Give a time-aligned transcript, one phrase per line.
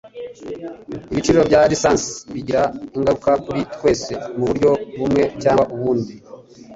[1.11, 2.63] Ibiciro bya lisansi bigira
[2.95, 6.13] ingaruka kuri twese muburyo bumwe cyangwa ubundi